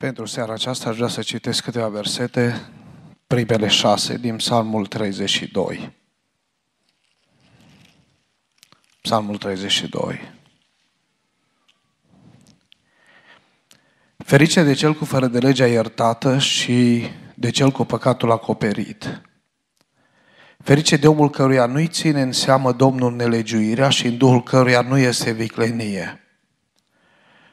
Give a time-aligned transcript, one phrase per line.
[0.00, 2.68] Pentru seara aceasta aș vrea să citesc câteva versete,
[3.26, 5.92] primele șase din Psalmul 32.
[9.00, 10.20] Psalmul 32.
[14.16, 19.20] Ferice de cel cu fără de legea iertată și de cel cu păcatul acoperit.
[20.58, 24.98] Ferice de omul căruia nu-i ține în seamă Domnul nelegiuirea și în duhul căruia nu
[24.98, 26.20] este viclenie.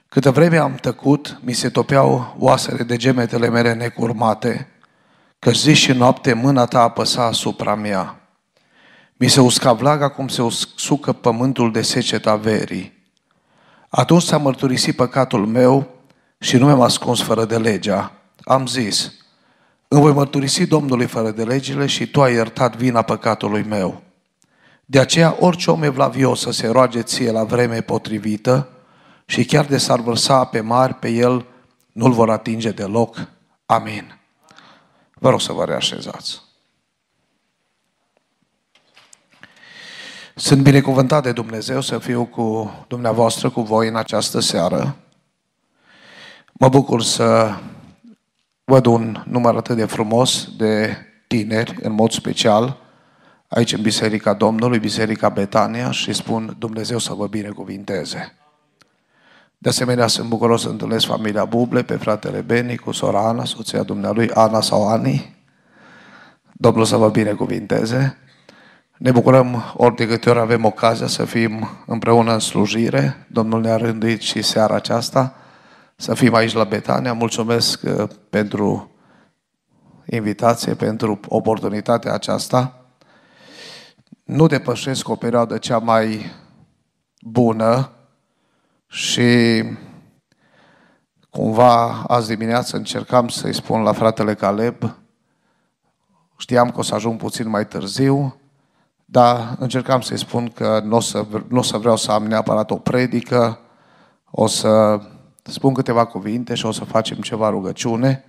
[0.09, 4.67] Câtă vreme am tăcut, mi se topeau oasele de gemetele mele necurmate,
[5.39, 8.21] că zi și noapte mâna ta apăsa asupra mea.
[9.13, 13.05] Mi se usca vlaga cum se usucă pământul de seceta verii.
[13.89, 15.87] Atunci s-a mărturisit păcatul meu
[16.39, 18.11] și nu mi-am ascuns fără de legea.
[18.43, 19.13] Am zis,
[19.87, 24.01] îmi voi mărturisi Domnului fără de legile și Tu ai iertat vina păcatului meu.
[24.85, 28.71] De aceea, orice om evlavios să se roage ție la vreme potrivită
[29.29, 31.45] și chiar de s-ar vărsa pe mari pe el,
[31.91, 33.27] nu-l vor atinge deloc.
[33.65, 34.19] Amin.
[35.13, 36.41] Vă rog să vă reașezați.
[40.35, 44.95] Sunt binecuvântat de Dumnezeu să fiu cu dumneavoastră, cu voi în această seară.
[46.53, 47.55] Mă bucur să
[48.63, 52.77] văd un număr atât de frumos de tineri, în mod special,
[53.47, 58.36] aici în Biserica Domnului, Biserica Betania și spun Dumnezeu să vă binecuvinteze.
[59.57, 63.83] De asemenea, sunt bucuros să întâlnesc familia Buble, pe fratele Beni, cu sora Ana, soția
[63.83, 65.35] dumnealui, Ana sau Ani.
[66.53, 68.17] Domnul să vă binecuvinteze.
[68.97, 73.27] Ne bucurăm ori de câte ori avem ocazia să fim împreună în slujire.
[73.29, 75.35] Domnul ne-a rânduit și seara aceasta
[75.95, 77.13] să fim aici la Betania.
[77.13, 78.91] Mulțumesc uh, pentru
[80.05, 82.85] invitație, pentru oportunitatea aceasta.
[84.23, 86.31] Nu depășesc o perioadă cea mai
[87.21, 87.91] bună
[88.87, 89.63] și
[91.29, 94.95] cumva azi dimineață încercam să-i spun la fratele Caleb,
[96.37, 98.39] știam că o să ajung puțin mai târziu,
[99.05, 102.71] dar încercam să-i spun că nu o să, nu o să vreau să am neapărat
[102.71, 103.59] o predică,
[104.31, 105.01] o să
[105.43, 108.25] spun câteva cuvinte și o să facem ceva rugăciune.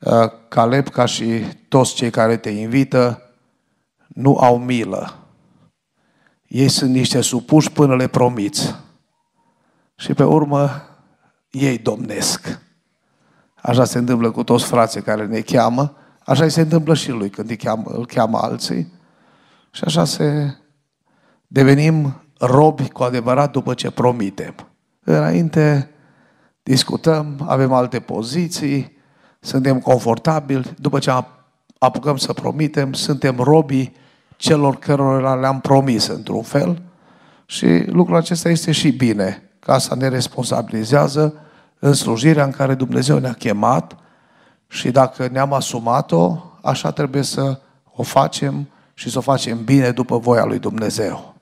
[0.00, 3.22] Uh, Caleb, ca și toți cei care te invită,
[4.06, 5.14] nu au milă.
[6.46, 8.85] Ei sunt niște supuși până le promiți.
[9.96, 10.70] Și pe urmă
[11.50, 12.60] ei domnesc.
[13.54, 17.50] Așa se întâmplă cu toți frații care ne cheamă, așa se întâmplă și lui când
[17.50, 18.92] îl cheamă, îl cheamă alții.
[19.70, 20.56] Și așa se
[21.46, 24.54] devenim robi cu adevărat după ce promitem.
[25.04, 25.90] Înainte
[26.62, 28.96] discutăm, avem alte poziții,
[29.40, 31.12] suntem confortabili, după ce
[31.78, 33.96] apucăm să promitem, suntem robii
[34.36, 36.82] celor cărora le-am promis într-un fel
[37.46, 41.34] și lucrul acesta este și bine, că asta ne responsabilizează
[41.78, 43.96] în slujirea în care Dumnezeu ne-a chemat
[44.68, 47.60] și dacă ne-am asumat-o, așa trebuie să
[47.92, 51.34] o facem și să o facem bine după voia lui Dumnezeu.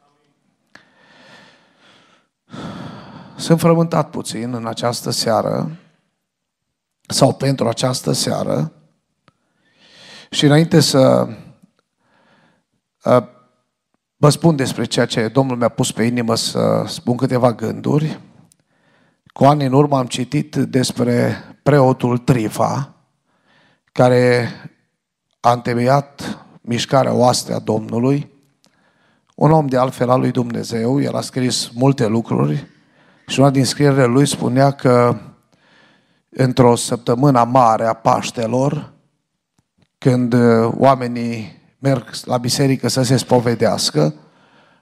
[3.36, 5.70] Sunt frământat puțin în această seară
[7.08, 8.72] sau pentru această seară
[10.30, 11.28] și înainte să
[14.24, 18.20] vă spun despre ceea ce Domnul mi-a pus pe inimă să spun câteva gânduri,
[19.32, 22.94] cu ani în urmă am citit despre preotul Trifa,
[23.92, 24.48] care
[25.40, 28.30] a întemeiat mișcarea oastea Domnului,
[29.34, 32.66] un om de altfel al lui Dumnezeu, el a scris multe lucruri
[33.26, 35.16] și una din scrierile lui spunea că
[36.30, 38.92] într-o săptămână mare a Paștelor,
[39.98, 44.14] când uh, oamenii merg la biserică să se spovedească,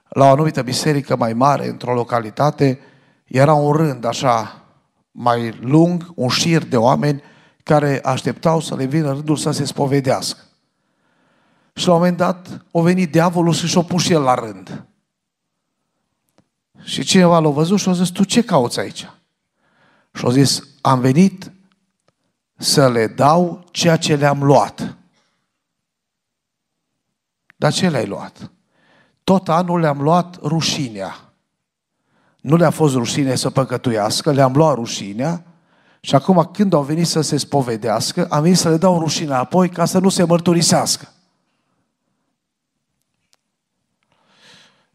[0.09, 2.79] la o anumită biserică mai mare, într-o localitate,
[3.25, 4.63] era un rând așa
[5.11, 7.21] mai lung, un șir de oameni
[7.63, 10.39] care așteptau să le vină rândul să se spovedească.
[11.73, 14.85] Și la un moment dat a venit diavolul și și-a pus și el la rând.
[16.83, 19.09] Și cineva l-a văzut și a zis, tu ce cauți aici?
[20.13, 21.51] Și a zis, am venit
[22.57, 24.97] să le dau ceea ce le-am luat.
[27.63, 28.51] Dar ce le-ai luat?
[29.23, 31.33] Tot anul le-am luat rușinea.
[32.41, 35.43] Nu le-a fost rușine să păcătuiască, le-am luat rușinea
[35.99, 39.69] și acum când au venit să se spovedească, am venit să le dau rușinea apoi
[39.69, 41.07] ca să nu se mărturisească.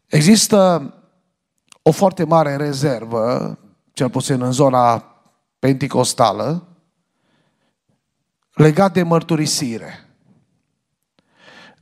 [0.05, 0.93] Există
[1.81, 3.57] o foarte mare rezervă,
[3.93, 5.03] cel puțin în zona
[5.59, 6.67] penticostală,
[8.53, 10.08] legat de mărturisire.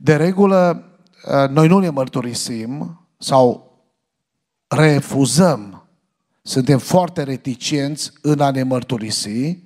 [0.00, 0.84] De regulă,
[1.26, 3.72] ă, noi nu ne mărturisim sau
[4.66, 5.86] refuzăm,
[6.42, 9.58] suntem foarte reticenți în a ne mărturisi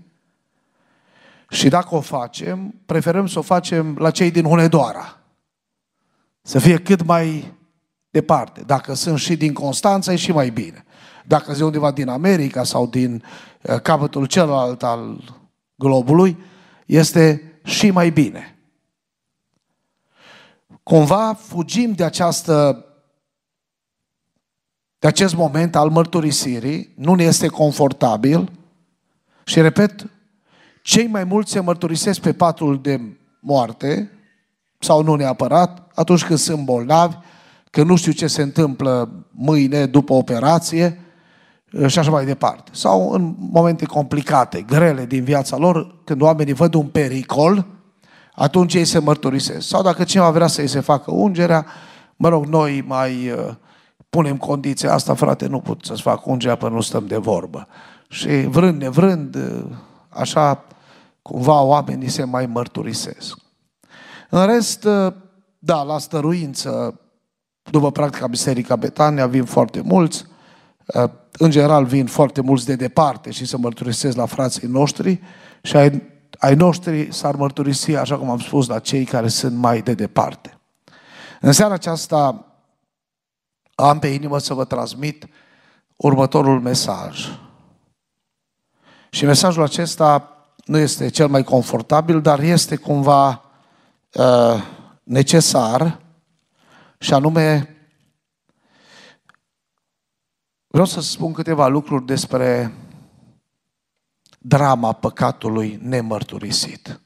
[1.48, 5.20] Și dacă o facem, preferăm să o facem la cei din Hunedoara.
[6.42, 7.54] Să fie cât mai
[8.10, 8.62] departe.
[8.66, 10.84] Dacă sunt și din Constanța, e și mai bine.
[11.26, 13.24] Dacă sunt undeva din America sau din
[13.62, 15.24] uh, capătul celălalt al
[15.74, 16.36] globului,
[16.86, 18.51] este și mai bine.
[20.82, 22.86] Cumva fugim de această
[24.98, 28.50] de acest moment al mărturisirii, nu ne este confortabil
[29.44, 30.10] și repet,
[30.82, 33.00] cei mai mulți se mărturisesc pe patul de
[33.40, 34.10] moarte
[34.78, 37.16] sau nu neapărat, atunci când sunt bolnavi,
[37.70, 41.00] că nu știu ce se întâmplă mâine după operație
[41.86, 42.70] și așa mai departe.
[42.74, 47.66] Sau în momente complicate, grele din viața lor, când oamenii văd un pericol,
[48.34, 49.68] atunci ei se mărturisesc.
[49.68, 51.66] Sau dacă cineva vrea să-i se facă ungerea,
[52.16, 53.54] mă rog, noi mai uh,
[54.10, 57.68] punem condiția asta, frate, nu pot să-ți fac ungerea până nu stăm de vorbă.
[58.08, 59.64] Și vrând nevrând, uh,
[60.08, 60.64] așa,
[61.22, 63.38] cumva oamenii se mai mărturisesc.
[64.30, 65.12] În rest, uh,
[65.58, 67.00] da, la stăruință,
[67.70, 70.24] după practica Biserica Betania, vin foarte mulți,
[70.86, 75.20] uh, în general vin foarte mulți de departe și se mărturisesc la frații noștri
[75.62, 76.02] și ai,
[76.38, 80.58] ai noștri s-ar mărturisi, așa cum am spus, la cei care sunt mai de departe.
[81.40, 82.46] În seara aceasta
[83.74, 85.26] am pe inimă să vă transmit
[85.96, 87.28] următorul mesaj.
[89.10, 93.44] Și mesajul acesta nu este cel mai confortabil, dar este cumva
[94.12, 94.62] uh,
[95.02, 96.00] necesar
[96.98, 97.76] și anume
[100.66, 102.72] vreau să spun câteva lucruri despre
[104.42, 107.00] drama păcatului nemărturisit.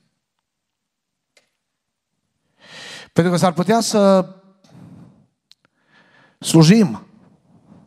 [3.12, 4.34] Pentru că s-ar putea să
[6.38, 7.06] slujim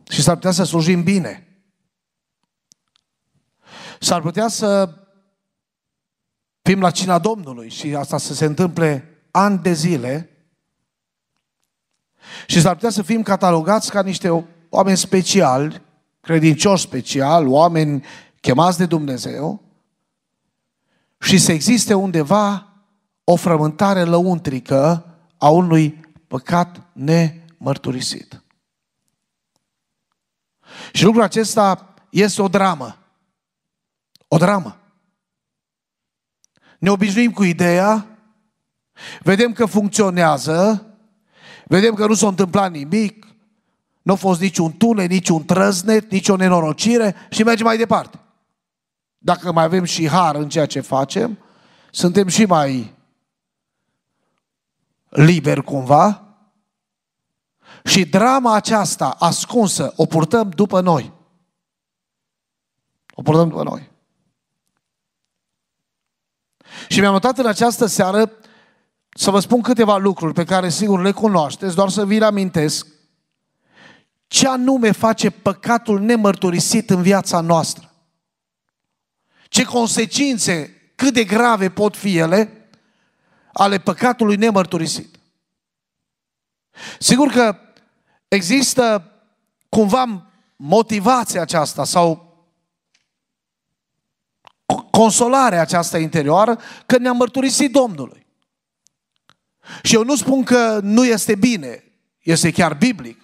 [0.08, 1.44] și s-ar putea să slujim bine.
[4.00, 4.94] S-ar putea să
[6.62, 10.30] fim la cina Domnului și asta să se întâmple ani de zile
[12.46, 15.82] și s-ar putea să fim catalogați ca niște oameni speciali,
[16.20, 18.04] credincioși special, oameni
[18.40, 19.62] chemați de Dumnezeu
[21.20, 22.72] și să existe undeva
[23.24, 25.04] o frământare lăuntrică
[25.38, 28.42] a unui păcat nemărturisit.
[30.92, 32.98] Și lucrul acesta este o dramă.
[34.28, 34.80] O dramă.
[36.78, 38.06] Ne obișnuim cu ideea,
[39.22, 40.86] vedem că funcționează,
[41.66, 43.26] vedem că nu s-a întâmplat nimic,
[44.02, 48.18] nu a fost niciun tune, niciun trăznet, nicio nenorocire și mergem mai departe.
[49.22, 51.38] Dacă mai avem și har în ceea ce facem,
[51.90, 52.94] suntem și mai
[55.08, 56.24] liberi cumva
[57.84, 61.12] și drama aceasta ascunsă o purtăm după noi.
[63.14, 63.90] O purtăm după noi.
[66.88, 68.32] Și mi-am notat în această seară
[69.08, 72.86] să vă spun câteva lucruri pe care sigur le cunoașteți, doar să vi le amintesc.
[74.26, 77.89] Ce anume face păcatul nemărturisit în viața noastră?
[79.50, 82.68] Ce consecințe, cât de grave pot fi ele,
[83.52, 85.18] ale păcatului nemărturisit?
[86.98, 87.56] Sigur că
[88.28, 89.12] există
[89.68, 92.30] cumva motivația aceasta sau
[94.90, 98.26] consolarea aceasta interioară că ne-am mărturisit Domnului.
[99.82, 101.84] Și eu nu spun că nu este bine,
[102.18, 103.20] este chiar biblic.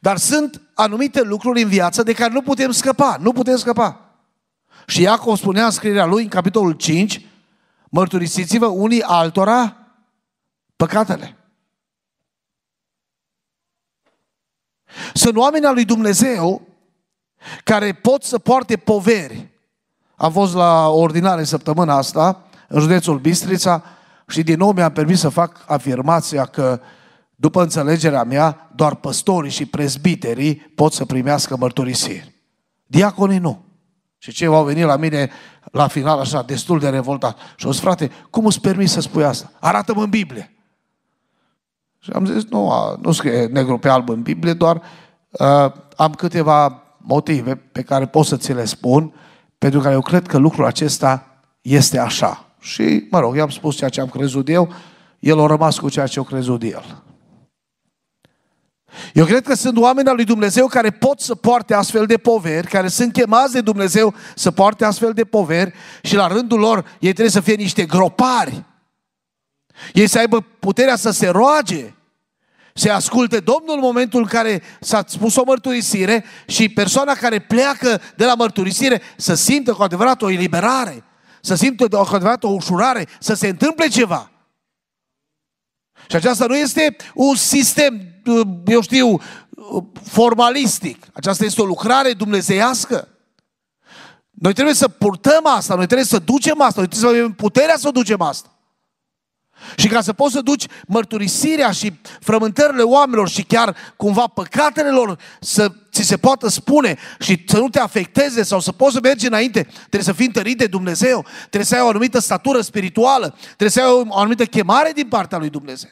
[0.00, 4.11] Dar sunt anumite lucruri în viață de care nu putem scăpa, nu putem scăpa.
[4.86, 7.26] Și Iacov spunea în scrierea lui, în capitolul 5,
[7.90, 9.76] mărturisiți-vă unii altora
[10.76, 11.36] păcatele.
[15.14, 16.66] Sunt oameni al lui Dumnezeu
[17.64, 19.52] care pot să poarte poveri
[20.22, 23.84] am fost la ordinare săptămâna asta, în județul Bistrița,
[24.28, 26.80] și din nou mi-am permis să fac afirmația că,
[27.34, 32.32] după înțelegerea mea, doar păstorii și prezbiterii pot să primească mărturisiri.
[32.86, 33.64] Diaconii nu.
[34.22, 35.30] Și cei au venit la mine
[35.72, 37.36] la final așa, destul de revoltat.
[37.56, 39.52] Și au zis, frate, cum îți permis să spui asta?
[39.60, 40.56] Arată-mă în Biblie.
[41.98, 44.82] Și am zis, nu, nu scrie negru pe alb în Biblie, doar
[45.30, 49.14] uh, am câteva motive pe care pot să ți le spun
[49.58, 51.26] pentru că eu cred că lucrul acesta
[51.60, 52.46] este așa.
[52.60, 54.72] Și, mă rog, i-am spus ceea ce am crezut eu,
[55.18, 57.02] el a rămas cu ceea ce a crezut el.
[59.14, 62.66] Eu cred că sunt oameni al lui Dumnezeu care pot să poarte astfel de poveri,
[62.66, 67.12] care sunt chemați de Dumnezeu să poarte astfel de poveri și la rândul lor ei
[67.12, 68.64] trebuie să fie niște gropari.
[69.92, 71.94] Ei să aibă puterea să se roage
[72.74, 78.00] se asculte Domnul în momentul în care s-a spus o mărturisire și persoana care pleacă
[78.16, 81.04] de la mărturisire să simtă cu adevărat o eliberare,
[81.40, 84.30] să simtă de o adevărată o ușurare, să se întâmple ceva.
[86.08, 88.00] Și aceasta nu este un sistem,
[88.66, 89.20] eu știu,
[90.02, 91.06] formalistic.
[91.12, 93.08] Aceasta este o lucrare dumnezeiască.
[94.30, 97.76] Noi trebuie să purtăm asta, noi trebuie să ducem asta, noi trebuie să avem puterea
[97.76, 98.52] să ducem asta.
[99.76, 105.18] Și ca să poți să duci mărturisirea și frământările oamenilor și chiar cumva păcatele lor
[105.40, 109.26] să ți se poată spune și să nu te afecteze sau să poți să mergi
[109.26, 113.70] înainte, trebuie să fii întărit de Dumnezeu, trebuie să ai o anumită statură spirituală, trebuie
[113.70, 115.90] să ai o anumită chemare din partea lui Dumnezeu.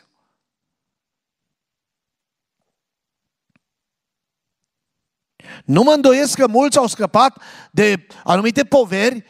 [5.64, 9.24] Nu mă îndoiesc că mulți au scăpat de anumite poveri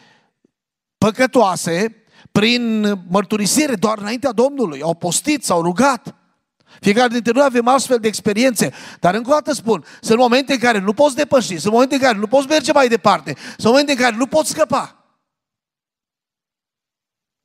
[0.98, 4.82] păcătoase prin mărturisire doar înaintea Domnului.
[4.82, 6.14] Au postit, s-au rugat.
[6.80, 8.72] Fiecare dintre noi avem astfel de experiențe.
[9.00, 12.00] Dar încă o dată spun, sunt momente în care nu poți depăși, sunt momente în
[12.00, 15.04] care nu poți merge mai departe, sunt momente în care nu poți scăpa.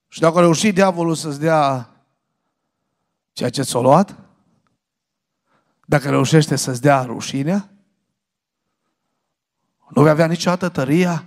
[0.08, 1.90] Și dacă a reușit diavolul să-ți dea
[3.34, 4.16] ceea ce ți-a luat,
[5.86, 7.70] dacă reușește să-ți dea rușinea,
[9.90, 11.26] nu vei avea niciodată tăria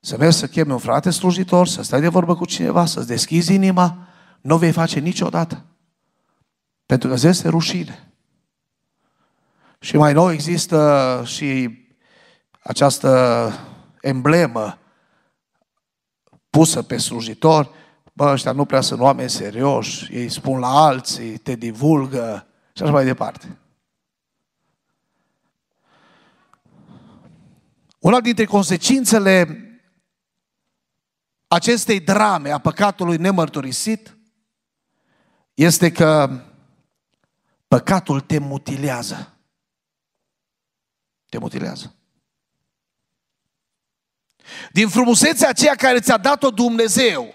[0.00, 3.54] să mergi să chemi un frate slujitor, să stai de vorbă cu cineva, să-ți deschizi
[3.54, 4.08] inima,
[4.40, 5.64] nu vei face niciodată.
[6.86, 8.12] Pentru că îți este rușine.
[9.80, 11.78] Și mai nou există și
[12.62, 13.52] această
[14.00, 14.78] emblemă
[16.50, 17.70] pusă pe slujitor,
[18.12, 22.92] bă, ăștia nu prea sunt oameni serioși, ei spun la alții, te divulgă și așa
[22.92, 23.58] mai departe.
[28.08, 29.62] Una dintre consecințele
[31.46, 34.16] acestei drame a păcatului nemărturisit
[35.54, 36.40] este că
[37.66, 39.38] păcatul te mutilează.
[41.28, 41.94] Te mutilează.
[44.72, 47.34] Din frumusețea aceea care ți-a dat-o Dumnezeu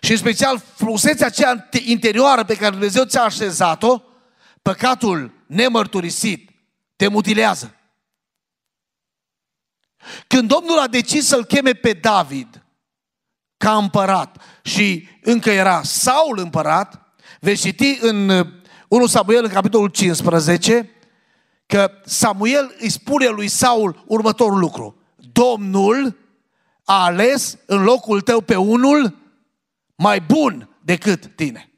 [0.00, 4.02] și în special frumusețea aceea interioară pe care Dumnezeu ți-a așezat-o,
[4.62, 6.50] păcatul nemărturisit
[6.96, 7.78] te mutilează.
[10.26, 12.64] Când Domnul a decis să-l cheme pe David
[13.56, 19.88] ca împărat și încă era Saul împărat, veți citi în 1 uh, Samuel, în capitolul
[19.88, 20.90] 15,
[21.66, 24.96] că Samuel îi spune lui Saul următorul lucru.
[25.32, 26.16] Domnul
[26.84, 29.18] a ales în locul tău pe unul
[29.94, 31.68] mai bun decât tine.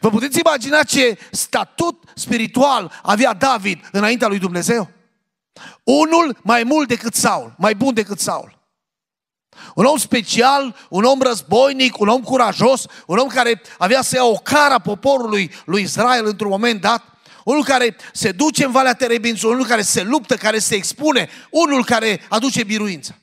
[0.00, 4.90] Vă puteți imagina ce statut spiritual avea David înaintea lui Dumnezeu?
[5.82, 8.60] Unul mai mult decât Saul, mai bun decât Saul.
[9.74, 14.24] Un om special, un om războinic, un om curajos, un om care avea să ia
[14.24, 17.04] o cara poporului lui Israel într-un moment dat,
[17.44, 21.84] unul care se duce în Valea Terebințului, unul care se luptă, care se expune, unul
[21.84, 23.16] care aduce biruință.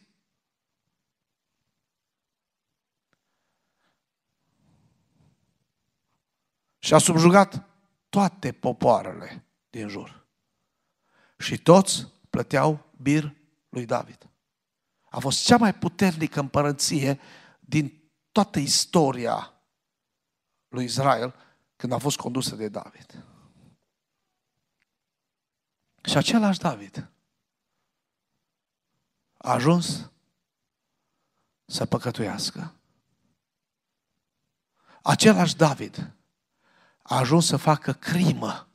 [6.79, 7.63] Și a subjugat
[8.09, 10.27] toate popoarele din jur.
[11.37, 12.07] Și toți
[12.39, 13.35] plăteau bir
[13.69, 14.29] lui David.
[15.09, 17.19] A fost cea mai puternică împărăție
[17.59, 19.53] din toată istoria
[20.67, 21.35] lui Israel
[21.75, 23.25] când a fost condusă de David.
[26.03, 27.09] Și același David
[29.37, 30.11] a ajuns
[31.65, 32.73] să păcătuiască.
[35.03, 36.15] Același David
[37.03, 38.69] a ajuns să facă crimă,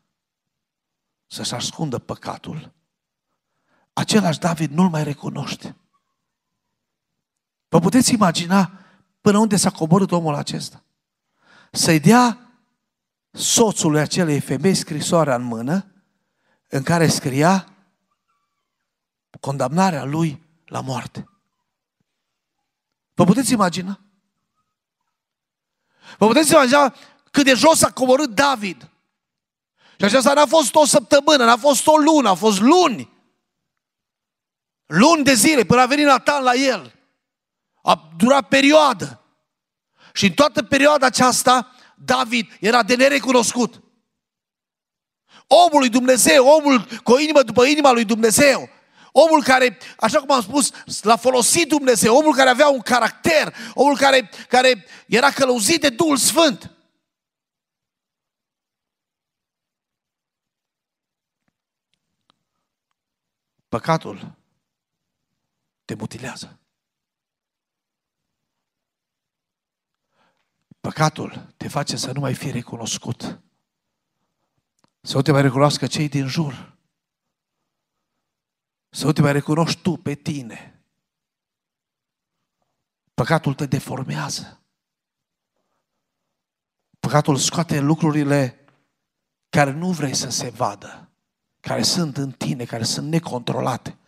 [1.27, 2.75] să-și ascundă păcatul.
[3.95, 5.77] Același David nu-l mai recunoaște.
[7.69, 8.71] Vă puteți imagina
[9.21, 10.85] până unde s-a coborât omul acesta?
[11.73, 12.39] Să-i dea
[13.31, 15.93] soțului acelei femei scrisoarea în mână
[16.69, 17.69] în care scria
[19.41, 21.29] condamnarea lui la moarte.
[23.15, 24.01] Vă puteți imagina?
[26.19, 26.95] Vă puteți imagina
[27.31, 28.91] cât de jos a coborât David.
[29.99, 33.14] Și aceasta n-a fost o săptămână, n-a fost o lună, a fost luni.
[34.87, 36.95] Luni de zile până a venit Nathan la el.
[37.83, 39.25] A durat perioadă.
[40.13, 43.83] Și în toată perioada aceasta, David era de nerecunoscut.
[45.47, 48.69] Omul lui Dumnezeu, omul cu o inimă după inima lui Dumnezeu,
[49.13, 50.71] omul care, așa cum am spus,
[51.03, 56.17] l-a folosit Dumnezeu, omul care avea un caracter, omul care, care era călăuzit de Duhul
[56.17, 56.71] Sfânt.
[63.69, 64.35] Păcatul
[65.85, 66.59] te mutilează.
[70.81, 73.41] Păcatul te face să nu mai fii recunoscut.
[75.01, 76.77] Să nu te mai recunoască cei din jur.
[78.89, 80.85] Să nu te mai recunoști tu pe tine.
[83.15, 84.63] Păcatul te deformează.
[87.01, 88.65] Păcatul scoate lucrurile
[89.49, 91.11] care nu vrei să se vadă,
[91.61, 93.99] care sunt în tine, care sunt necontrolate,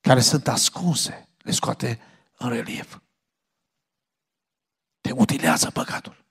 [0.00, 2.00] care sunt ascunse, le scoate
[2.36, 3.00] în relief.
[5.00, 6.24] Te mutilează păcatul.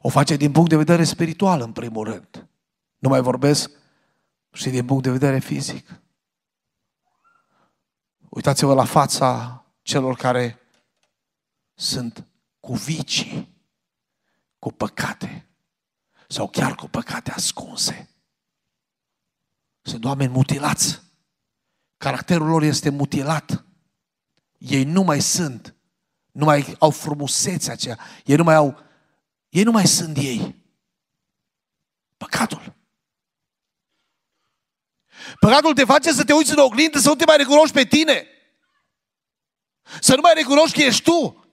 [0.00, 2.48] O face din punct de vedere spiritual, în primul rând.
[2.98, 3.70] Nu mai vorbesc
[4.52, 6.02] și din punct de vedere fizic.
[8.28, 10.58] Uitați-vă la fața celor care
[11.74, 12.26] sunt
[12.60, 13.56] cu vicii,
[14.58, 15.48] cu păcate
[16.28, 18.08] sau chiar cu păcate ascunse.
[19.80, 21.07] Sunt oameni mutilați.
[21.98, 23.64] Caracterul lor este mutilat.
[24.58, 25.74] Ei nu mai sunt,
[26.32, 28.82] nu mai au frumusețea aceea, ei nu mai au,
[29.48, 30.54] ei nu mai sunt ei.
[32.16, 32.76] Păcatul.
[35.40, 38.26] Păcatul te face să te uiți în oglindă, să nu te mai recunoști pe tine.
[40.00, 41.46] Să nu mai recunoști că ești tu.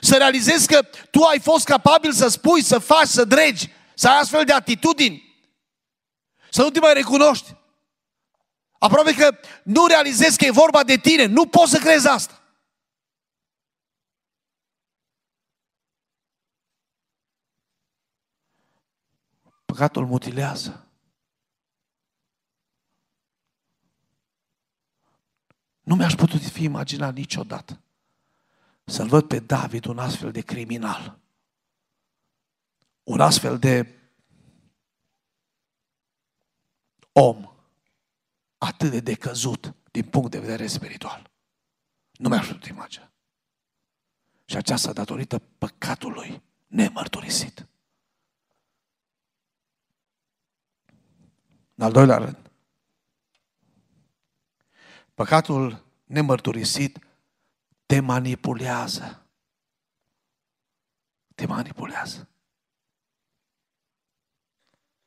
[0.00, 4.18] Să realizezi că tu ai fost capabil să spui, să faci, să dregi, să ai
[4.18, 5.46] astfel de atitudini.
[6.50, 7.56] Să nu te mai recunoști.
[8.78, 11.24] Aproape că nu realizezi că e vorba de tine.
[11.24, 12.42] Nu poți să crezi asta.
[19.64, 20.88] Păcatul mutilează.
[25.80, 27.80] Nu mi-aș putut fi imaginat niciodată
[28.84, 31.18] să-l văd pe David un astfel de criminal.
[33.02, 33.98] Un astfel de
[37.12, 37.57] om
[38.58, 41.30] atât de decăzut din punct de vedere spiritual.
[42.12, 43.12] Nu mi-aș putut imagina.
[44.44, 47.66] Și aceasta datorită păcatului nemărturisit.
[51.74, 52.50] În al doilea rând,
[55.14, 56.98] păcatul nemărturisit
[57.86, 59.26] te manipulează.
[61.34, 62.28] Te manipulează.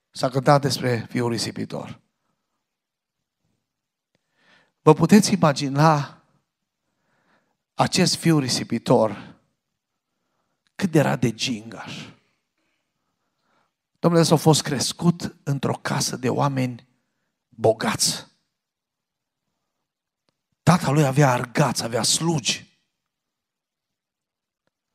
[0.09, 2.01] S-a cântat despre fiul risipitor.
[4.81, 6.21] Vă puteți imagina
[7.73, 9.35] acest fiu risipitor
[10.75, 12.09] cât era de gingaș.
[13.99, 16.87] Domnule, s-a fost crescut într-o casă de oameni
[17.49, 18.27] bogați.
[20.63, 22.79] Tata lui avea argați, avea slugi.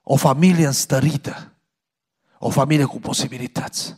[0.03, 1.53] O familie înstărită.
[2.39, 3.97] O familie cu posibilități.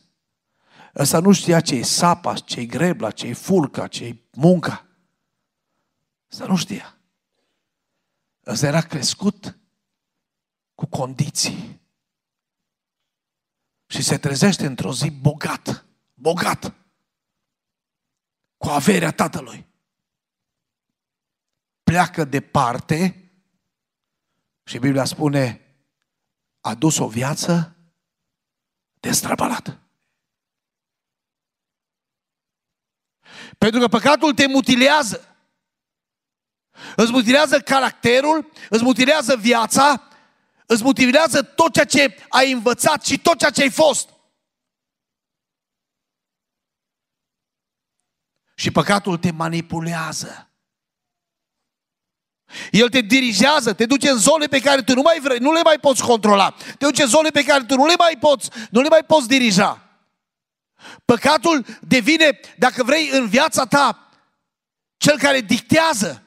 [0.95, 4.88] Ăsta nu știa ce e sapa, ce e grebla, ce e fulca, ce e munca.
[6.31, 6.99] Ăsta nu știa.
[8.47, 9.59] Ăsta era crescut
[10.75, 11.81] cu condiții.
[13.87, 15.87] Și se trezește într-o zi bogat.
[16.15, 16.75] Bogat.
[18.57, 19.67] Cu averea tatălui.
[21.83, 23.31] Pleacă departe
[24.65, 25.63] și Biblia spune
[26.61, 27.77] a dus o viață
[29.01, 29.81] destrăbălată.
[33.59, 35.38] Pentru că păcatul te mutilează.
[36.97, 40.09] Îți mutilează caracterul, îți mutilează viața,
[40.67, 44.09] îți mutilează tot ceea ce ai învățat și tot ceea ce ai fost.
[48.55, 50.51] Și păcatul te manipulează.
[52.71, 55.61] El te dirigează, te duce în zone pe care tu nu mai vrei, nu le
[55.65, 56.51] mai poți controla.
[56.51, 59.29] Te duce în zone pe care tu nu le mai poți, nu le mai poți
[59.29, 59.89] dirija.
[61.05, 64.09] Păcatul devine, dacă vrei, în viața ta,
[64.97, 66.23] cel care dictează.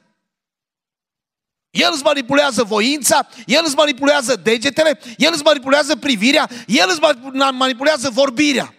[1.71, 6.99] El îți manipulează voința, el îți manipulează degetele, el îți manipulează privirea, el îți
[7.53, 8.75] manipulează vorbirea.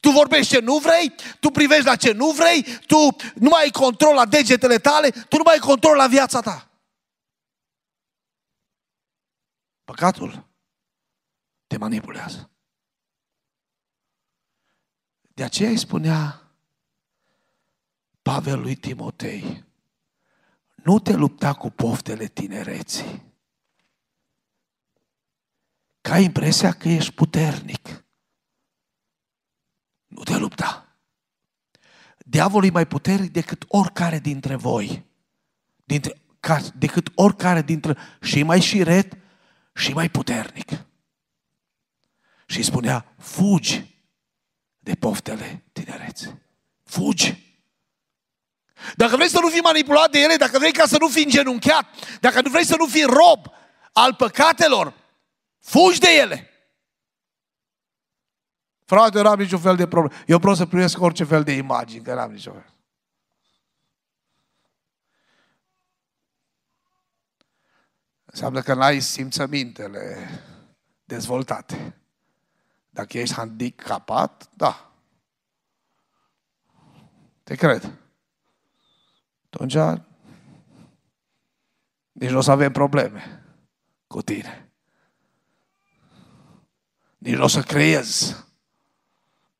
[0.00, 2.96] Tu vorbești ce nu vrei, tu privești la ce nu vrei, tu
[3.34, 6.68] nu mai ai control la degetele tale, tu nu mai ai control la viața ta.
[9.84, 10.46] Păcatul
[11.66, 12.50] te manipulează.
[15.34, 16.42] De aceea îi spunea
[18.22, 19.64] Pavel lui Timotei,
[20.84, 23.22] nu te lupta cu poftele tinereții.
[26.00, 28.04] Ca ai impresia că ești puternic.
[30.06, 30.96] Nu te lupta.
[32.18, 35.04] Diavolul e mai puternic decât oricare dintre voi.
[35.84, 37.96] Dintre, ca, decât oricare dintre...
[38.20, 39.16] Și mai șiret
[39.74, 40.86] și mai puternic.
[42.46, 44.02] Și spunea, fugi
[44.78, 46.42] de poftele tinerețe.
[46.82, 47.43] Fugi.
[48.96, 51.86] Dacă vrei să nu fii manipulat de ele, dacă vrei ca să nu fii îngenunchiat,
[52.20, 53.46] dacă nu vrei să nu fii rob
[53.92, 54.94] al păcatelor,
[55.60, 56.48] fugi de ele.
[58.84, 60.22] Frate, eu n-am niciun fel de problemă.
[60.26, 62.72] Eu vreau să primesc orice fel de imagini, că n-am niciun fel.
[68.24, 70.28] Înseamnă că n-ai simțămintele
[71.04, 71.96] dezvoltate.
[72.90, 74.92] Dacă ești handicapat, da.
[77.42, 78.03] Te cred.
[79.54, 80.02] Atunci
[82.12, 83.44] nici nu o să avem probleme
[84.06, 84.72] cu tine.
[87.18, 88.44] Nici nu o să creezi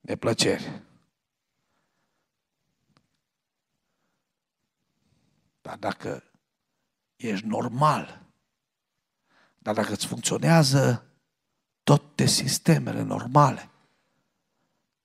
[0.01, 0.83] neplăceri.
[5.61, 6.23] Dar dacă
[7.17, 8.23] ești normal,
[9.59, 11.07] dar dacă îți funcționează
[11.83, 13.71] toate sistemele normale,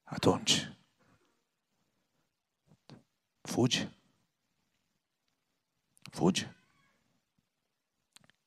[0.02, 0.72] atunci
[3.40, 3.99] fugi.
[6.10, 6.48] Fugi.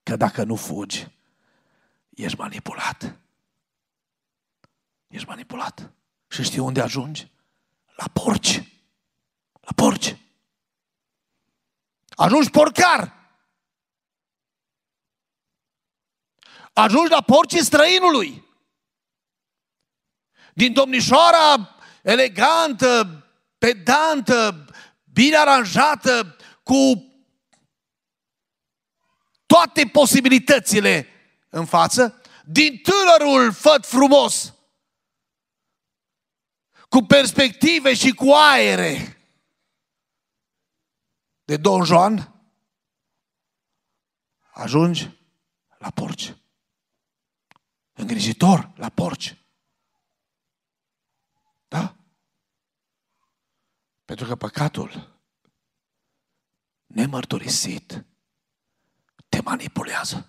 [0.04, 1.08] Că dacă nu fugi,
[2.10, 3.16] ești manipulat.
[5.08, 5.92] Ești manipulat.
[6.28, 7.32] Și știi unde ajungi?
[7.96, 8.64] La porci.
[9.62, 10.18] La porci.
[12.10, 13.22] Ajungi porcar.
[16.74, 18.44] Ajungi la porcii străinului.
[20.54, 23.24] Din domnișoara elegantă,
[23.58, 24.66] pedantă,
[25.04, 27.13] bine aranjată, cu
[29.54, 31.08] toate posibilitățile
[31.50, 34.54] în față, din tânărul făt frumos,
[36.90, 39.18] cu perspective și cu aere
[41.44, 42.34] de Don Juan,
[44.54, 45.10] ajungi
[45.78, 46.36] la porci.
[47.92, 49.38] Îngrijitor la porci.
[51.68, 51.96] Da?
[54.06, 55.22] Pentru că păcatul
[56.86, 58.06] nemărturisit
[59.34, 60.28] te manipulează.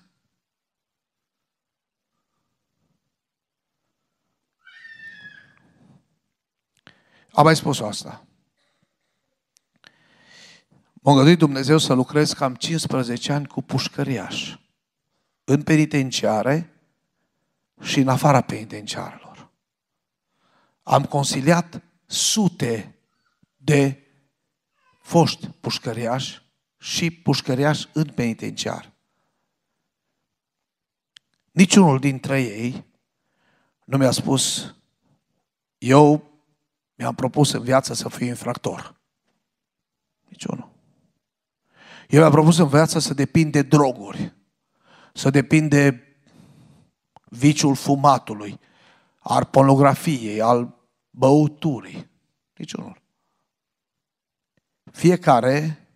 [7.32, 8.26] Am mai spus asta.
[10.92, 14.58] M-a îngăduit Dumnezeu să lucrez cam 15 ani cu pușcăriaș.
[15.44, 16.72] În penitenciare
[17.80, 19.50] și în afara penitenciarelor.
[20.82, 22.98] Am consiliat sute
[23.56, 24.06] de
[25.00, 26.42] foști pușcăriași
[26.78, 28.93] și pușcăriași în penitenciar.
[31.54, 32.84] Niciunul dintre ei
[33.84, 34.74] nu mi-a spus,
[35.78, 36.30] eu
[36.94, 39.00] mi-am propus în viață să fiu infractor.
[40.28, 40.70] Niciunul.
[42.08, 44.34] Eu mi-am propus în viață să depind de droguri,
[45.12, 46.02] să depind de
[47.24, 48.60] viciul fumatului,
[49.18, 52.10] al pornografiei, al băuturii.
[52.56, 53.02] Niciunul.
[54.92, 55.88] Fiecare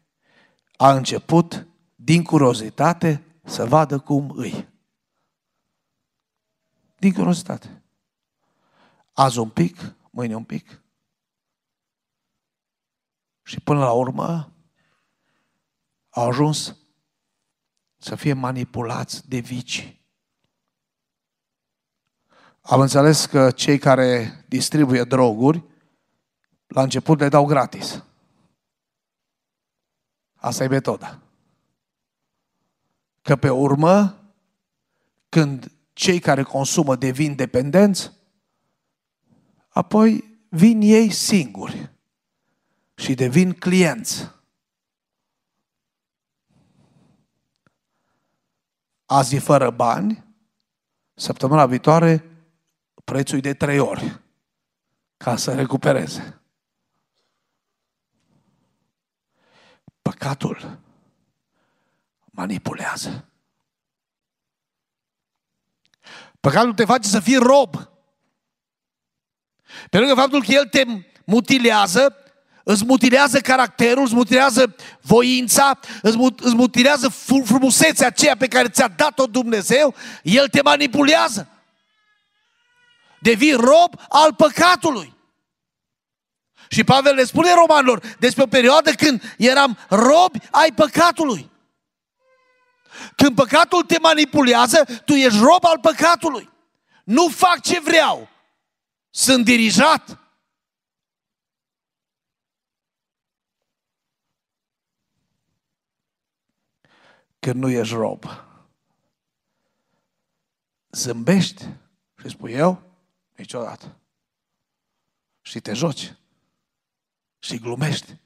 [0.77, 4.77] a început din curiozitate să vadă cum îi.
[6.99, 7.83] Din curiozitate.
[9.13, 10.83] Azi un pic, mâine un pic.
[13.43, 14.53] Și până la urmă
[16.09, 16.77] au ajuns
[17.97, 20.01] să fie manipulați de vici.
[22.61, 25.65] Am înțeles că cei care distribuie droguri,
[26.67, 28.05] la început le dau gratis.
[30.35, 31.19] Asta e metoda.
[33.23, 34.23] Că pe urmă,
[35.29, 38.13] când cei care consumă devin dependenți,
[39.69, 41.93] apoi vin ei singuri
[42.95, 44.31] și devin clienți.
[49.07, 50.25] Azi fără bani,
[51.15, 52.25] săptămâna viitoare
[53.05, 54.21] prețul de trei ori
[55.17, 56.41] ca să recupereze.
[60.03, 60.79] Păcatul
[62.25, 63.29] manipulează.
[66.41, 67.75] Păcatul te face să fii rob.
[69.91, 70.85] Pe lângă faptul că el te
[71.25, 72.17] mutilează,
[72.65, 77.09] îți mutilează caracterul, îți mutilează voința, îți mutilează
[77.45, 81.49] frumusețea aceea pe care ți-a dat-o Dumnezeu, el te manipulează.
[83.21, 85.17] Devii rob al păcatului.
[86.69, 91.51] Și Pavel le spune romanilor despre o perioadă când eram robi ai păcatului.
[93.17, 96.51] Când păcatul te manipulează, tu ești rob al păcatului.
[97.05, 98.29] Nu fac ce vreau.
[99.11, 100.19] Sunt dirijat.
[107.39, 108.25] Când nu ești rob,
[110.91, 111.65] zâmbești
[112.21, 112.83] și spui eu,
[113.37, 113.97] niciodată.
[115.41, 116.15] Și te joci
[117.39, 118.17] și glumești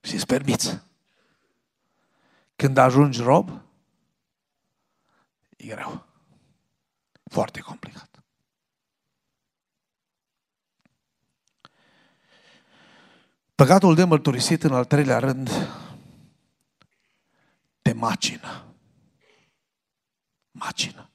[0.00, 0.87] și îți permiți.
[2.58, 3.62] Când ajungi rob,
[5.56, 6.06] e greu.
[7.24, 8.22] Foarte complicat.
[13.54, 15.50] Păcatul de mărturisit în al treilea rând
[17.82, 18.74] te macină.
[20.50, 21.10] macină.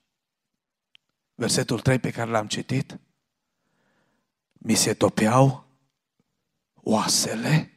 [1.35, 2.99] Versetul 3 pe care l-am citit.
[4.51, 5.65] Mi se topeau
[6.73, 7.71] oasele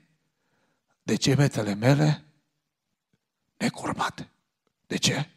[1.03, 2.26] de gemetele mele
[3.57, 4.29] necurbate.
[4.87, 5.31] De ce?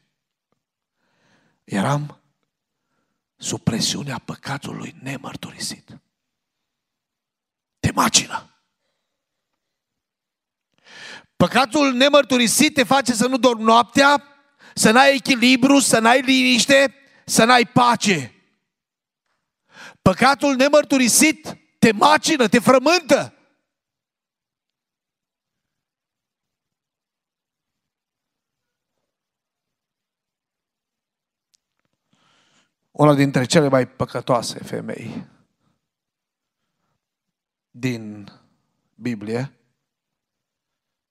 [1.64, 2.20] Eram
[3.36, 5.98] sub presiunea păcatului nemărturisit.
[7.80, 8.54] Te macină.
[11.36, 14.24] Păcatul nemărturisit te face să nu dormi noaptea,
[14.74, 18.34] să n-ai echilibru, să n-ai liniște, să n-ai pace.
[20.02, 23.34] Păcatul nemărturisit te macină, te frământă.
[33.00, 35.28] Una dintre cele mai păcătoase femei
[37.72, 38.32] din
[38.96, 39.54] Biblie,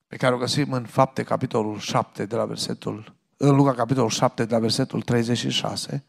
[0.07, 4.45] pe care o găsim în Fapte, capitolul 7, de la versetul, în Luca, capitolul 7,
[4.45, 6.05] de la versetul 36,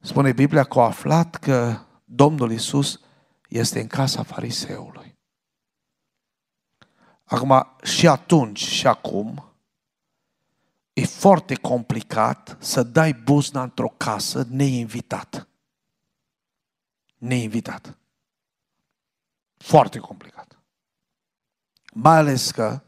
[0.00, 3.00] spune Biblia că a aflat că Domnul Isus
[3.48, 5.18] este în casa fariseului.
[7.24, 9.47] Acum, și atunci și acum,
[10.98, 15.48] e foarte complicat să dai buzna într-o casă neinvitat.
[17.18, 17.96] Neinvitat.
[19.56, 20.58] Foarte complicat.
[21.92, 22.80] Mai ales că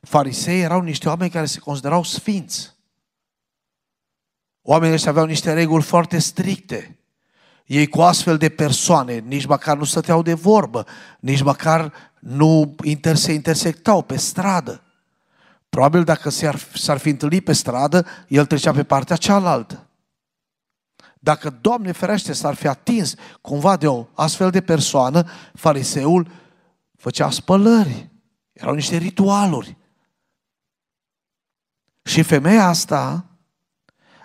[0.00, 2.76] farisei erau niște oameni care se considerau sfinți.
[4.62, 6.98] Oamenii ăștia aveau niște reguli foarte stricte.
[7.66, 10.86] Ei cu astfel de persoane nici măcar nu stăteau de vorbă,
[11.20, 12.74] nici măcar nu
[13.14, 14.82] se intersectau pe stradă.
[15.72, 16.30] Probabil dacă
[16.74, 19.88] s-ar fi întâlnit pe stradă, el trecea pe partea cealaltă.
[21.18, 26.30] Dacă, Doamne ferește, s-ar fi atins cumva de o astfel de persoană, fariseul
[26.96, 28.10] făcea spălări.
[28.52, 29.76] Erau niște ritualuri.
[32.02, 33.26] Și femeia asta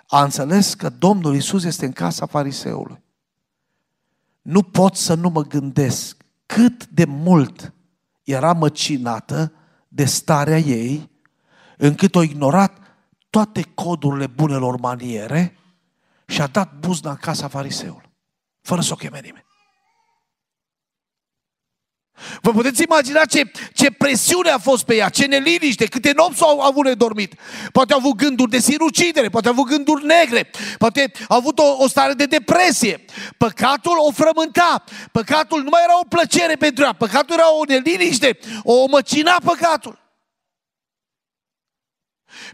[0.06, 3.02] a înțeles că Domnul Isus este în casa fariseului.
[4.42, 7.72] Nu pot să nu mă gândesc cât de mult
[8.22, 9.52] era măcinată
[9.88, 11.16] de starea ei,
[11.78, 12.76] încât o ignorat
[13.30, 15.58] toate codurile bunelor maniere
[16.26, 18.10] și a dat buzna în casa fariseului,
[18.62, 19.46] fără să o cheme nimeni.
[22.40, 26.60] Vă puteți imagina ce, ce presiune a fost pe ea, ce neliniște, câte nopți au
[26.60, 27.34] avut nedormit.
[27.72, 31.76] Poate au avut gânduri de sinucidere, poate au avut gânduri negre, poate au avut o,
[31.78, 33.04] o stare de depresie.
[33.36, 38.38] Păcatul o frământa, păcatul nu mai era o plăcere pentru ea, păcatul era o neliniște,
[38.62, 40.07] o măcina păcatul.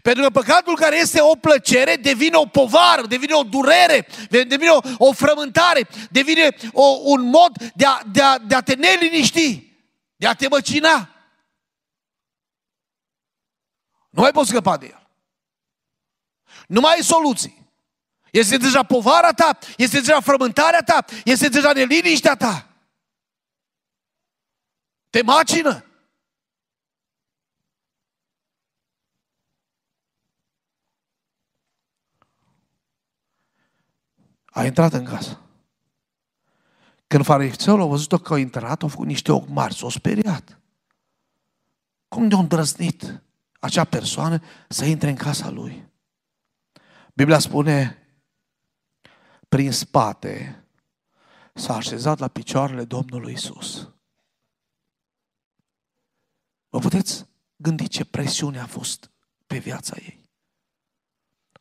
[0.01, 4.79] Pentru că păcatul care este o plăcere devine o povară, devine o durere, devine o,
[4.97, 9.73] o frământare, devine o, un mod de a, de, a, de a te neliniști,
[10.15, 11.09] de a te măcina.
[14.09, 15.07] Nu mai poți scăpa de el.
[16.67, 17.63] Nu mai ai soluții.
[18.31, 22.67] Este deja povara ta, este deja frământarea ta, este deja neliniștea ta.
[25.09, 25.84] Te macină.
[34.55, 35.39] A intrat în casă.
[37.07, 40.59] Când fariseul a văzut-o că a intrat, a făcut niște ochi mari, s-a speriat.
[42.07, 43.21] Cum de-a îndrăznit
[43.59, 45.89] acea persoană să intre în casa lui?
[47.13, 48.07] Biblia spune,
[49.49, 50.63] prin spate
[51.53, 53.89] s-a așezat la picioarele Domnului Isus.
[56.69, 59.11] Vă puteți gândi ce presiune a fost
[59.47, 60.29] pe viața ei.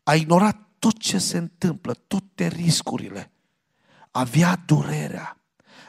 [0.03, 3.33] A ignorat tot ce se întâmplă, toate riscurile,
[4.11, 5.41] avea durerea,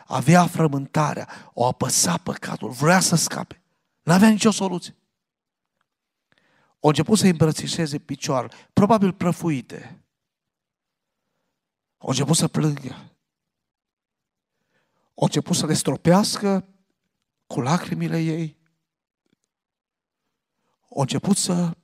[0.05, 3.61] avea frământarea, o apăsa păcatul, vrea să scape.
[4.01, 4.95] N-avea nicio soluție.
[6.79, 10.03] O început să îmbrățișeze picioarele, probabil prăfuite.
[11.97, 13.15] O început să plângă.
[15.13, 16.67] O început să le stropească
[17.47, 18.57] cu lacrimile ei.
[20.89, 21.77] O început să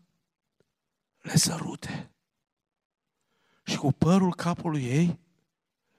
[1.21, 2.11] le sărute
[3.72, 5.20] și cu părul capului ei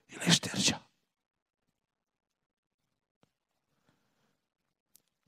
[0.07, 0.87] îi le ștergea.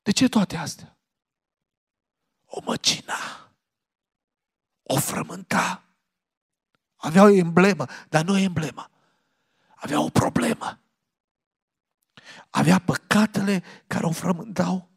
[0.02, 0.96] De ce toate astea?
[2.44, 3.50] O măcina,
[4.82, 5.84] o frământa.
[6.96, 8.90] Avea o emblemă, dar nu emblema.
[9.74, 10.80] Avea o problemă.
[12.50, 14.90] Avea păcatele care o frământau,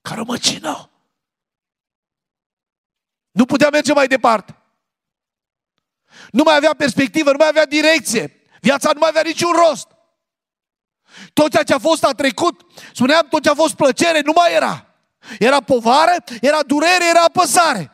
[0.00, 0.90] care o măcinau.
[3.30, 4.59] Nu putea merge mai departe.
[6.30, 8.42] Nu mai avea perspectivă, nu mai avea direcție.
[8.60, 9.88] Viața nu mai avea niciun rost.
[11.32, 14.54] Tot ceea ce a fost a trecut, spuneam, tot ce a fost plăcere, nu mai
[14.54, 14.94] era.
[15.38, 17.92] Era povară, era durere, era apăsare.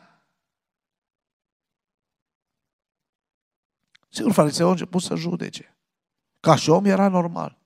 [4.09, 5.77] Sigur, fariseul a început să judece.
[6.39, 7.57] Ca și om era normal.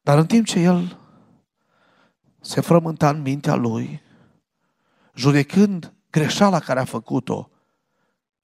[0.00, 0.98] Dar în timp ce el
[2.40, 4.02] se frământa în mintea lui,
[5.14, 7.50] judecând greșeala care a făcut-o,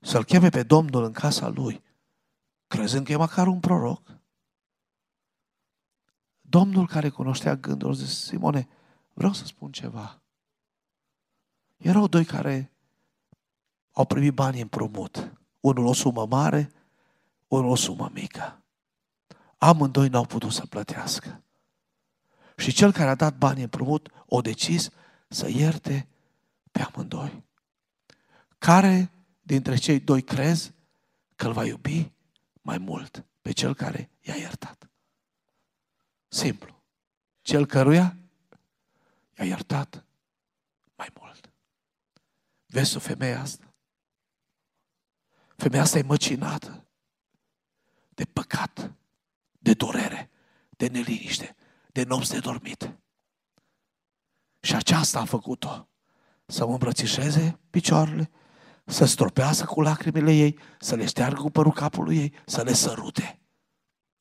[0.00, 1.82] să-l cheme pe Domnul în casa lui,
[2.66, 4.02] crezând că e măcar un proroc.
[6.40, 8.68] Domnul care cunoștea gândul, zis, Simone,
[9.14, 10.20] vreau să spun ceva.
[11.76, 12.72] Erau doi care
[13.92, 15.32] au primit bani împrumut.
[15.60, 16.72] Unul o sumă mare,
[17.48, 18.62] unul o sumă mică.
[19.58, 21.42] Amândoi n-au putut să plătească.
[22.56, 24.90] Și cel care a dat bani împrumut o decis
[25.28, 26.08] să ierte
[26.70, 27.48] pe amândoi.
[28.60, 30.72] Care dintre cei doi crezi
[31.36, 32.12] că îl va iubi
[32.62, 34.90] mai mult pe cel care i-a iertat?
[36.28, 36.84] Simplu.
[37.40, 38.16] Cel căruia
[39.38, 40.04] i-a iertat
[40.96, 41.52] mai mult.
[42.66, 43.74] Vezi o femeie asta?
[45.56, 46.88] Femeia asta e măcinată
[48.08, 48.92] de păcat,
[49.58, 50.30] de durere,
[50.70, 51.56] de neliniște,
[51.92, 52.98] de nopți de dormit.
[54.60, 55.88] Și aceasta a făcut-o.
[56.46, 58.30] Să mă îmbrățișeze picioarele,
[58.84, 63.40] să stropească cu lacrimile ei, să le șteargă cu părul capului ei, să le sărute.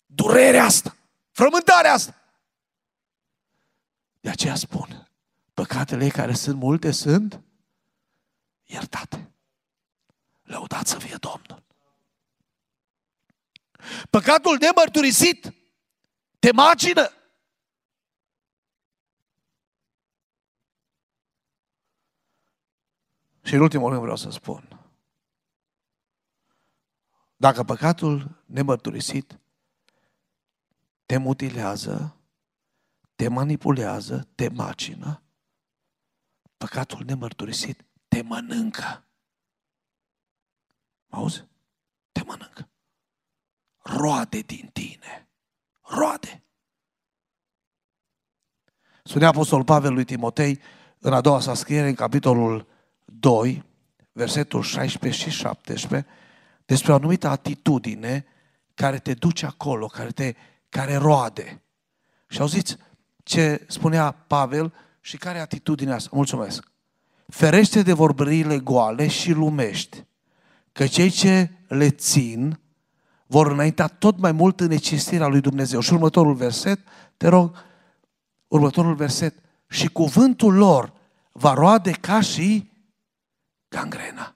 [0.06, 0.96] Durerea asta,
[1.32, 2.16] frământarea asta.
[4.20, 5.10] De aceea spun,
[5.54, 7.42] păcatele ei care sunt multe sunt
[8.64, 9.32] iertate.
[10.42, 11.64] Lăudat să fie Domnul.
[14.10, 15.54] Păcatul nemărturisit
[16.40, 17.12] te macină.
[23.50, 24.80] Și în ultimul rând vreau să spun.
[27.36, 29.40] Dacă păcatul nemărturisit
[31.06, 32.16] te mutilează,
[33.16, 35.22] te manipulează, te macină,
[36.58, 39.04] păcatul nemărturisit te mănâncă.
[41.10, 41.48] Auzi?
[42.12, 42.70] Te mănâncă.
[43.78, 45.30] Roade din tine.
[45.82, 46.44] Roade.
[49.04, 50.62] Spunea Apostol Pavel lui Timotei
[51.00, 52.78] în a doua sa scriere, în capitolul
[53.20, 53.64] 2,
[54.12, 56.10] versetul 16 și 17,
[56.66, 58.26] despre o anumită atitudine
[58.74, 60.36] care te duce acolo, care te
[60.70, 61.62] care roade.
[62.28, 62.78] Și auziți
[63.24, 66.10] ce spunea Pavel și care e atitudinea asta?
[66.14, 66.68] Mulțumesc.
[67.28, 70.04] Ferește de vorbările goale și lumești,
[70.72, 72.60] că cei ce le țin
[73.28, 75.80] vor înainta tot mai mult în necesirea lui Dumnezeu.
[75.80, 76.80] Și următorul verset,
[77.18, 77.56] te rog,
[78.48, 79.36] următorul verset,
[79.68, 80.94] și cuvântul lor
[81.32, 82.69] va roade ca și
[83.70, 84.36] gangrena.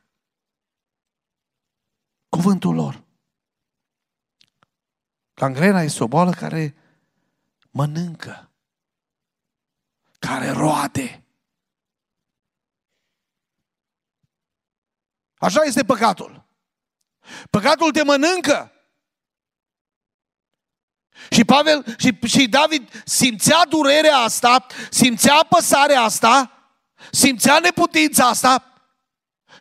[2.29, 3.03] Cuvântul lor.
[5.33, 6.75] Gangrena este o boală care
[7.71, 8.51] mănâncă,
[10.19, 11.23] care roade.
[15.37, 16.45] Așa este păcatul.
[17.49, 18.71] Păcatul te mănâncă.
[21.29, 26.51] Și Pavel și, și David simțea durerea asta, simțea apăsarea asta,
[27.11, 28.72] simțea neputința asta.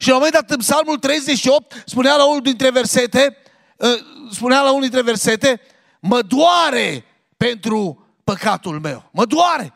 [0.02, 3.36] Și la un moment dat în psalmul 38 spunea la unul dintre versete,
[3.80, 3.96] ă,
[4.30, 5.60] spunea la unul dintre versete,
[6.00, 7.04] mă doare
[7.36, 9.08] pentru păcatul meu.
[9.12, 9.74] Mă doare.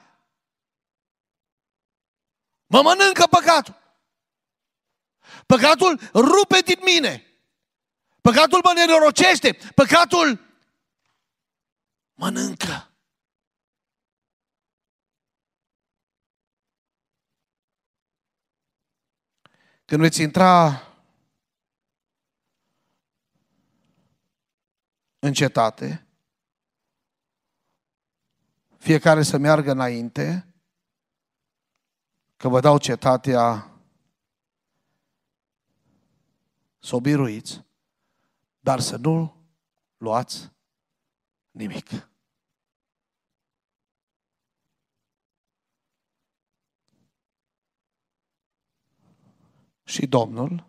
[2.66, 3.76] Mă mănâncă păcatul.
[5.46, 7.26] Păcatul rupe din mine.
[8.20, 9.58] Păcatul mă nenorocește.
[9.74, 10.40] Păcatul
[12.14, 12.90] mănâncă.
[19.86, 20.82] Când veți intra
[25.18, 26.06] în cetate,
[28.78, 30.54] fiecare să meargă înainte,
[32.36, 33.70] că vă dau cetatea
[36.78, 37.64] să o biruiți,
[38.60, 39.36] dar să nu
[39.96, 40.50] luați
[41.50, 42.08] nimic.
[49.88, 50.66] Și Domnul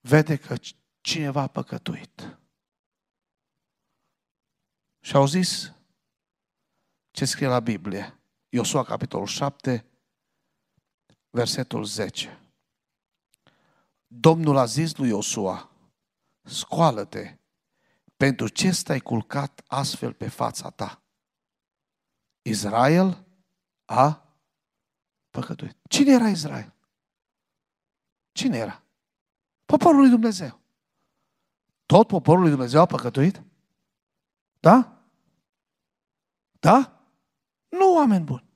[0.00, 0.56] vede că
[1.00, 2.38] cineva a păcătuit.
[5.00, 5.72] Și au zis
[7.10, 8.18] ce scrie la Biblie.
[8.48, 9.86] Iosua, capitolul 7,
[11.30, 12.40] versetul 10.
[14.06, 15.70] Domnul a zis lui Iosua,
[16.42, 17.38] scoală-te,
[18.16, 21.02] pentru ce stai culcat astfel pe fața ta?
[22.48, 23.26] Israel
[23.84, 24.22] a
[25.30, 25.76] păcătuit.
[25.88, 26.74] Cine era Israel?
[28.32, 28.82] Cine era?
[29.64, 30.60] Poporul lui Dumnezeu.
[31.86, 33.42] Tot poporul lui Dumnezeu a păcătuit?
[34.60, 35.02] Da?
[36.60, 37.02] Da?
[37.68, 38.46] Nu, oameni buni.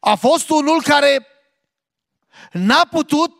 [0.00, 1.26] A fost unul care
[2.52, 3.32] n-a putut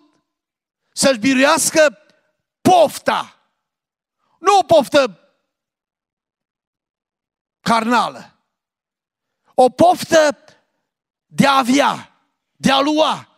[0.93, 1.97] să-și biruiască
[2.61, 3.37] pofta.
[4.39, 5.22] Nu o poftă
[7.63, 8.37] carnală.
[9.55, 10.37] O poftă
[11.27, 12.21] de a avea,
[12.57, 13.29] de a lua.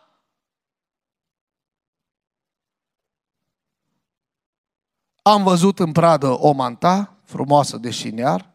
[5.21, 8.53] Am văzut în pradă o manta frumoasă de șiniar,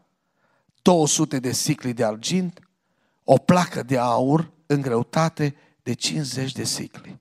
[0.83, 2.61] 200 de sicli de argint,
[3.25, 7.21] o placă de aur în greutate de 50 de sicli.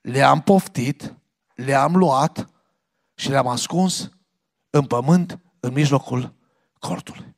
[0.00, 1.14] Le-am poftit,
[1.54, 2.48] le-am luat
[3.14, 4.10] și le-am ascuns
[4.70, 6.34] în pământ, în mijlocul
[6.78, 7.36] cortului.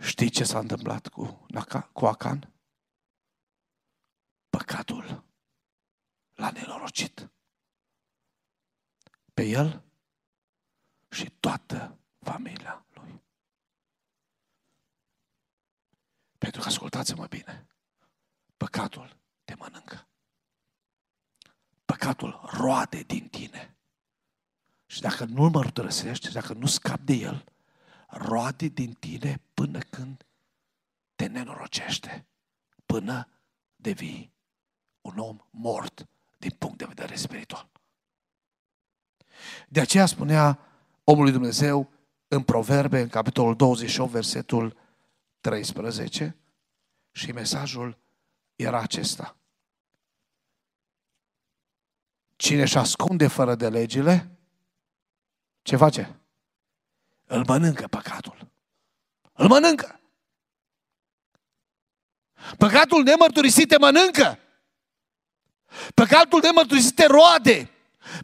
[0.00, 1.46] Știi ce s-a întâmplat cu,
[1.92, 2.52] cu Acan?
[4.48, 5.24] Păcatul
[6.34, 7.30] l-a nenorocit.
[9.34, 9.84] Pe el
[11.10, 13.22] și toată familia lui.
[16.38, 17.66] Pentru că ascultați-mă bine,
[18.56, 20.08] păcatul te mănâncă.
[21.84, 23.78] Păcatul roade din tine.
[24.86, 27.55] Și dacă nu-l mărturisești, dacă nu scapi de el,
[28.06, 30.26] roade din tine până când
[31.14, 32.26] te nenorocește,
[32.86, 33.28] până
[33.76, 34.32] devii
[35.00, 36.06] un om mort
[36.38, 37.68] din punct de vedere spiritual.
[39.68, 40.58] De aceea spunea
[41.04, 41.90] omul lui Dumnezeu
[42.28, 44.76] în Proverbe, în capitolul 28, versetul
[45.40, 46.36] 13,
[47.12, 47.98] și mesajul
[48.56, 49.36] era acesta.
[52.36, 54.30] Cine își ascunde fără de legile,
[55.62, 56.20] ce face?
[57.26, 58.50] Îl mănâncă păcatul.
[59.32, 60.00] Îl mănâncă.
[62.58, 64.38] Păcatul nemărturisit te mănâncă.
[65.94, 67.70] Păcatul nemărturisit te roade.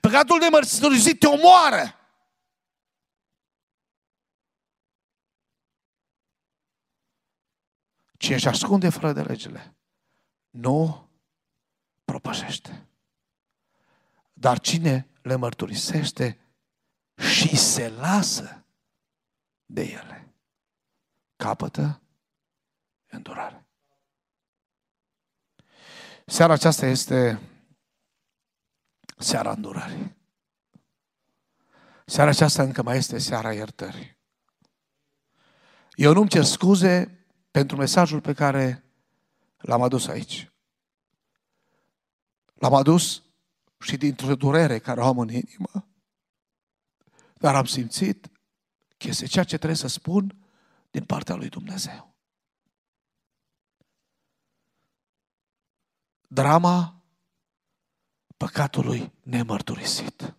[0.00, 1.96] Păcatul nemărturisit te omoară.
[8.18, 9.74] Cine își ascunde fără de legile,
[10.50, 11.08] nu
[12.04, 12.86] propășește.
[14.32, 16.38] Dar cine le mărturisește
[17.16, 18.61] și se lasă
[19.72, 20.34] de ele,
[21.36, 22.02] capătă
[23.06, 23.66] îndurare.
[26.26, 27.40] Seara aceasta este
[29.18, 30.16] seara îndurării.
[32.06, 34.18] Seara aceasta încă mai este seara iertării.
[35.92, 38.84] Eu nu-mi cer scuze pentru mesajul pe care
[39.56, 40.52] l-am adus aici.
[42.54, 43.22] L-am adus
[43.80, 45.88] și dintr-o durere care o am în inimă.
[47.34, 48.41] Dar am simțit că
[49.08, 50.36] este ceea ce trebuie să spun
[50.90, 52.14] din partea lui Dumnezeu.
[56.28, 57.02] Drama
[58.36, 60.34] păcatului nemărturisit.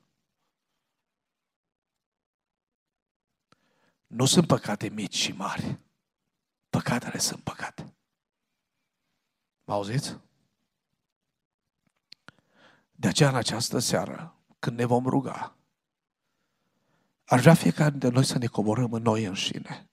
[4.07, 5.79] Nu sunt păcate mici și mari.
[6.69, 7.93] Păcatele sunt păcate.
[9.63, 10.19] Mă auziți?
[12.91, 15.55] De aceea în această seară, când ne vom ruga,
[17.33, 19.89] aș vrea fiecare dintre noi să ne coborăm în noi înșine.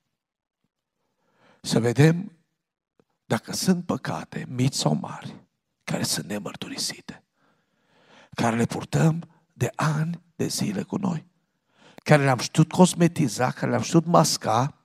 [1.60, 2.32] Să vedem
[3.24, 5.36] dacă sunt păcate, mici sau mari,
[5.84, 7.24] care sunt nemărturisite,
[8.34, 11.26] care le purtăm de ani de zile cu noi,
[11.94, 14.78] care le-am știut cosmetiza, care le-am știut masca,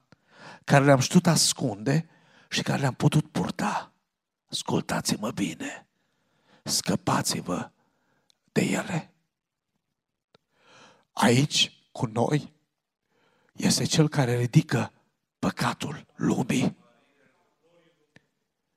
[0.64, 2.10] care le-am știut ascunde
[2.50, 3.94] și care le-am putut purta.
[4.52, 5.88] Ascultați-mă bine,
[6.64, 7.72] scăpați-vă
[8.52, 9.14] de ele.
[11.12, 12.54] Aici, cu noi,
[13.54, 14.92] este Cel care ridică
[15.40, 16.78] păcatul lumii.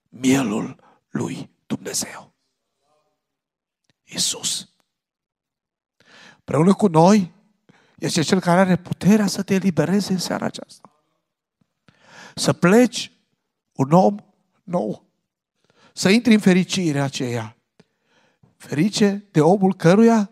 [0.08, 2.34] Mielul lui Dumnezeu.
[4.04, 4.68] Isus.
[6.44, 7.32] Preună cu noi
[7.96, 11.02] este Cel care are puterea să te elibereze în seara aceasta.
[12.34, 13.12] Să pleci
[13.72, 14.16] un om
[14.62, 15.04] nou.
[15.92, 17.56] Să intri în fericirea aceea
[18.56, 20.28] Ferice de omul căruia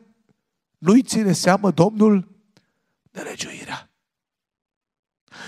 [0.79, 2.36] nu-i ține seamă Domnul
[3.17, 3.91] de legiuirea.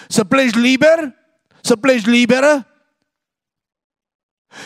[0.08, 1.14] Să pleci liber,
[1.62, 2.66] să pleci liberă,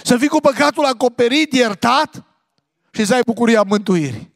[0.05, 2.25] să fii cu păcatul acoperit, iertat
[2.93, 4.33] și să ai bucuria mântuirii.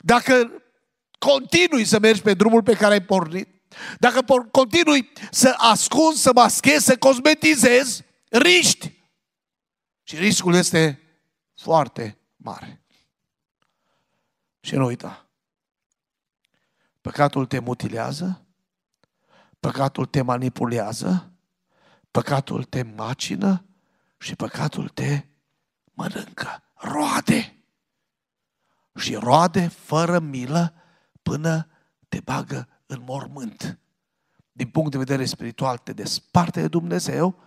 [0.00, 0.62] Dacă
[1.18, 3.48] continui să mergi pe drumul pe care ai pornit,
[3.98, 8.92] dacă continui să ascunzi, să maschezi, să cosmetizezi, riști.
[10.02, 11.00] Și riscul este
[11.54, 12.80] foarte mare.
[14.60, 15.25] Și nu uita.
[17.06, 18.46] Păcatul te mutilează,
[19.60, 21.32] păcatul te manipulează,
[22.10, 23.64] păcatul te macină
[24.18, 25.24] și păcatul te
[25.92, 26.62] mănâncă.
[26.74, 27.64] Roade.
[28.94, 30.74] Și roade fără milă
[31.22, 31.68] până
[32.08, 33.78] te bagă în mormânt.
[34.52, 37.42] Din punct de vedere spiritual te desparte de Dumnezeu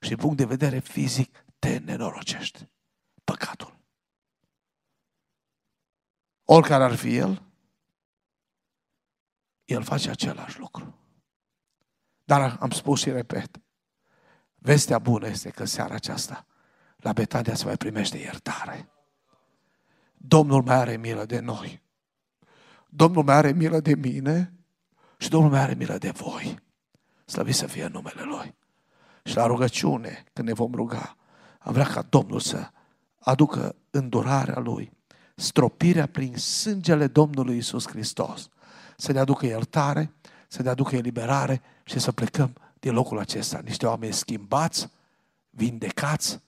[0.00, 2.68] și din punct de vedere fizic te nenorocești.
[3.24, 3.78] Păcatul.
[6.44, 7.42] Oricare ar fi el,
[9.64, 10.98] el face același lucru.
[12.24, 13.60] Dar am spus și repet,
[14.54, 16.46] vestea bună este că seara aceasta
[16.96, 18.88] la Betania se mai primește iertare.
[20.14, 21.82] Domnul mai are milă de noi.
[22.88, 24.52] Domnul mai are milă de mine
[25.18, 26.62] și Domnul mai are milă de voi.
[27.24, 28.54] Slăvit să fie numele Lui.
[29.24, 31.16] Și la rugăciune, când ne vom ruga,
[31.58, 32.70] am vrea ca Domnul să
[33.20, 34.92] aducă îndurarea Lui,
[35.36, 38.48] stropirea prin sângele Domnului Isus Hristos,
[38.96, 40.12] să ne aducă iertare,
[40.48, 43.60] să ne aducă eliberare și să plecăm din locul acesta.
[43.64, 44.88] Niște oameni schimbați,
[45.50, 46.40] vindecați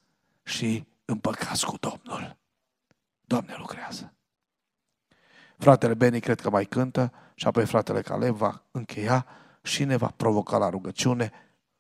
[0.42, 2.36] și împăcați cu Domnul.
[3.20, 4.14] Doamne lucrează.
[5.58, 9.26] Fratele Beni cred că mai cântă și apoi fratele Caleb va încheia
[9.62, 11.32] și ne va provoca la rugăciune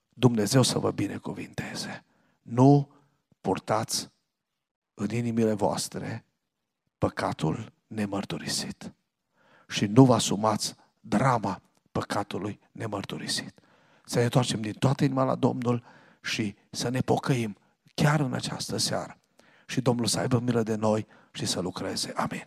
[0.08, 2.04] Dumnezeu să vă binecuvinteze.
[2.42, 2.90] Nu
[3.40, 4.10] purtați
[4.94, 6.24] în inimile voastre
[6.98, 8.92] păcatul nemărturisit
[9.68, 11.60] și nu vă asumați drama
[11.92, 13.54] păcatului nemărturisit.
[14.04, 15.84] Să ne întoarcem din toată inima la Domnul
[16.22, 17.56] și să ne pocăim
[17.94, 19.18] chiar în această seară.
[19.66, 22.12] Și Domnul să aibă milă de noi și să lucreze.
[22.16, 22.46] Amin.